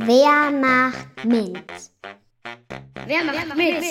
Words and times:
Wer 0.00 0.52
macht 0.52 1.24
mit? 1.24 1.70
Wer 3.04 3.24
macht 3.24 3.56
mit? 3.56 3.84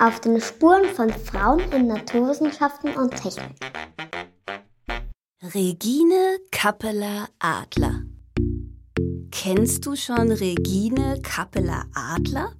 Auf 0.00 0.20
den 0.20 0.40
Spuren 0.40 0.84
von 0.94 1.10
Frauen 1.10 1.60
in 1.72 1.88
Naturwissenschaften 1.88 2.94
und 2.94 3.10
Technik. 3.10 3.56
Regine 5.42 6.38
Kappeler-Adler. 6.52 8.02
Kennst 9.32 9.86
du 9.86 9.96
schon 9.96 10.30
Regine 10.30 11.20
Kappeler-Adler? 11.22 12.52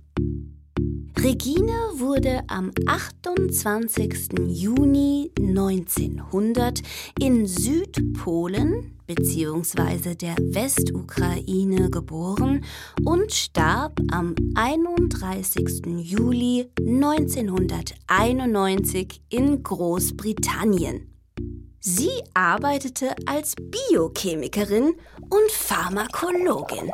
Regine 1.22 1.76
wurde 1.96 2.40
am 2.46 2.70
28. 2.86 4.38
Juni 4.46 5.30
1900 5.38 6.80
in 7.20 7.46
Südpolen 7.46 8.98
bzw. 9.06 10.14
der 10.14 10.36
Westukraine 10.38 11.90
geboren 11.90 12.64
und 13.04 13.34
starb 13.34 14.00
am 14.10 14.34
31. 14.54 15.82
Juli 15.98 16.70
1991 16.78 19.20
in 19.28 19.62
Großbritannien. 19.62 21.06
Sie 21.80 22.22
arbeitete 22.32 23.14
als 23.26 23.56
Biochemikerin 23.56 24.94
und 25.28 25.50
Pharmakologin. 25.50 26.90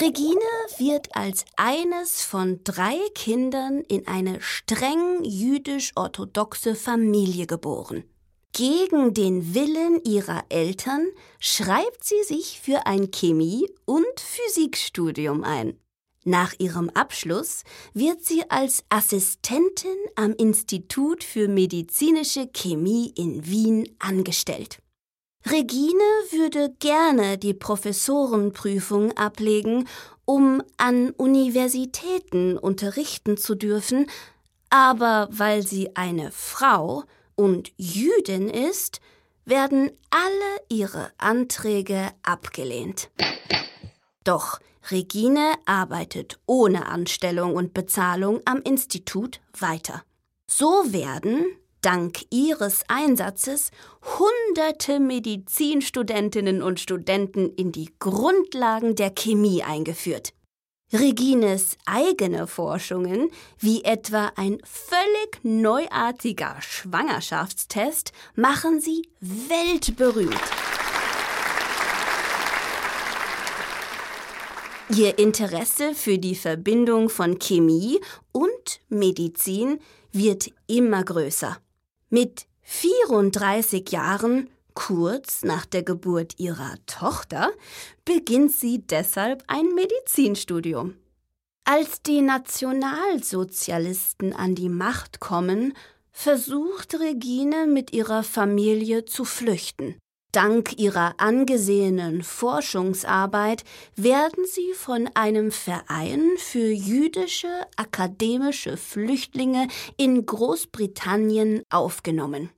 Regine 0.00 0.40
wird 0.76 1.16
als 1.16 1.44
eines 1.56 2.22
von 2.22 2.60
drei 2.62 2.96
Kindern 3.14 3.80
in 3.80 4.06
eine 4.06 4.40
streng 4.40 5.24
jüdisch-orthodoxe 5.24 6.76
Familie 6.76 7.48
geboren. 7.48 8.04
Gegen 8.52 9.12
den 9.12 9.54
Willen 9.54 10.00
ihrer 10.04 10.44
Eltern 10.50 11.08
schreibt 11.40 12.04
sie 12.04 12.22
sich 12.22 12.60
für 12.60 12.86
ein 12.86 13.10
Chemie- 13.10 13.68
und 13.86 14.04
Physikstudium 14.20 15.42
ein. 15.42 15.80
Nach 16.24 16.54
ihrem 16.58 16.90
Abschluss 16.90 17.64
wird 17.92 18.24
sie 18.24 18.48
als 18.50 18.84
Assistentin 18.90 19.96
am 20.14 20.32
Institut 20.34 21.24
für 21.24 21.48
medizinische 21.48 22.46
Chemie 22.52 23.12
in 23.16 23.46
Wien 23.46 23.88
angestellt. 23.98 24.78
Regine 25.46 26.02
würde 26.30 26.74
gerne 26.78 27.38
die 27.38 27.54
Professorenprüfung 27.54 29.16
ablegen, 29.16 29.88
um 30.24 30.62
an 30.76 31.10
Universitäten 31.10 32.58
unterrichten 32.58 33.36
zu 33.36 33.54
dürfen, 33.54 34.06
aber 34.68 35.28
weil 35.30 35.66
sie 35.66 35.96
eine 35.96 36.30
Frau 36.32 37.04
und 37.34 37.72
Jüdin 37.76 38.48
ist, 38.50 39.00
werden 39.44 39.90
alle 40.10 40.60
ihre 40.68 41.10
Anträge 41.16 42.10
abgelehnt. 42.22 43.08
Doch 44.24 44.60
Regine 44.90 45.54
arbeitet 45.64 46.38
ohne 46.46 46.86
Anstellung 46.86 47.54
und 47.54 47.72
Bezahlung 47.72 48.40
am 48.44 48.60
Institut 48.62 49.40
weiter. 49.58 50.02
So 50.46 50.92
werden 50.92 51.46
dank 51.82 52.24
ihres 52.30 52.82
Einsatzes 52.88 53.70
hunderte 54.02 55.00
Medizinstudentinnen 55.00 56.62
und 56.62 56.80
Studenten 56.80 57.52
in 57.54 57.72
die 57.72 57.90
Grundlagen 57.98 58.94
der 58.94 59.10
Chemie 59.10 59.62
eingeführt. 59.62 60.32
Regines 60.92 61.76
eigene 61.84 62.46
Forschungen, 62.46 63.30
wie 63.58 63.84
etwa 63.84 64.32
ein 64.36 64.58
völlig 64.64 65.40
neuartiger 65.42 66.56
Schwangerschaftstest, 66.60 68.12
machen 68.34 68.80
sie 68.80 69.02
weltberühmt. 69.20 70.34
Ihr 74.96 75.18
Interesse 75.18 75.94
für 75.94 76.16
die 76.16 76.34
Verbindung 76.34 77.10
von 77.10 77.38
Chemie 77.38 78.00
und 78.32 78.80
Medizin 78.88 79.80
wird 80.12 80.50
immer 80.66 81.04
größer. 81.04 81.58
Mit 82.10 82.46
34 82.62 83.90
Jahren, 83.90 84.48
kurz 84.72 85.42
nach 85.42 85.66
der 85.66 85.82
Geburt 85.82 86.38
ihrer 86.38 86.76
Tochter, 86.86 87.50
beginnt 88.06 88.52
sie 88.52 88.78
deshalb 88.78 89.44
ein 89.46 89.74
Medizinstudium. 89.74 90.94
Als 91.64 92.00
die 92.00 92.22
Nationalsozialisten 92.22 94.32
an 94.32 94.54
die 94.54 94.70
Macht 94.70 95.20
kommen, 95.20 95.74
versucht 96.10 96.98
Regine 96.98 97.66
mit 97.66 97.92
ihrer 97.92 98.22
Familie 98.22 99.04
zu 99.04 99.26
flüchten. 99.26 99.98
Dank 100.38 100.78
ihrer 100.78 101.16
angesehenen 101.18 102.22
Forschungsarbeit 102.22 103.64
werden 103.96 104.44
sie 104.46 104.72
von 104.72 105.10
einem 105.14 105.50
Verein 105.50 106.30
für 106.36 106.70
jüdische 106.70 107.48
akademische 107.74 108.76
Flüchtlinge 108.76 109.66
in 109.96 110.24
Großbritannien 110.24 111.64
aufgenommen. 111.70 112.50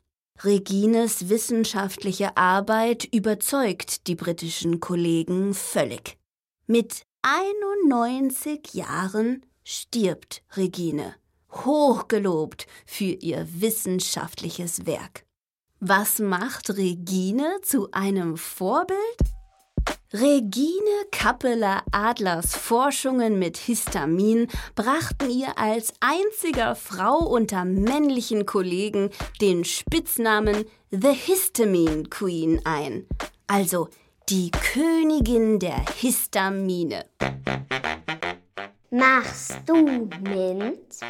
Regines 0.44 1.30
wissenschaftliche 1.30 2.36
Arbeit 2.36 3.08
überzeugt 3.14 4.06
die 4.08 4.14
britischen 4.14 4.80
Kollegen 4.80 5.54
völlig. 5.54 6.18
Mit 6.66 7.00
91 7.22 8.74
Jahren 8.74 9.46
stirbt 9.64 10.42
Regine, 10.54 11.14
hochgelobt 11.50 12.66
für 12.84 13.04
ihr 13.04 13.48
wissenschaftliches 13.50 14.84
Werk. 14.84 15.24
Was 15.82 16.18
macht 16.18 16.76
Regine 16.76 17.56
zu 17.62 17.88
einem 17.92 18.36
Vorbild? 18.36 18.98
Regine 20.12 21.06
Kappeler-Adlers 21.10 22.54
Forschungen 22.54 23.38
mit 23.38 23.56
Histamin 23.56 24.48
brachten 24.74 25.30
ihr 25.30 25.56
als 25.56 25.94
einziger 26.00 26.74
Frau 26.74 27.20
unter 27.20 27.64
männlichen 27.64 28.44
Kollegen 28.44 29.08
den 29.40 29.64
Spitznamen 29.64 30.66
The 30.90 31.14
Histamine 31.14 32.02
Queen 32.10 32.60
ein, 32.64 33.06
also 33.46 33.88
die 34.28 34.50
Königin 34.50 35.60
der 35.60 35.82
Histamine. 35.96 37.06
Machst 38.90 39.56
du 39.64 39.76
mit? 39.76 41.00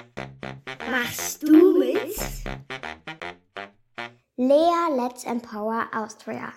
Machst 0.89 1.43
du 1.43 1.77
mit? 1.77 2.70
Lea 4.41 4.89
Let's 4.97 5.25
Empower 5.25 5.87
Austria. 5.93 6.55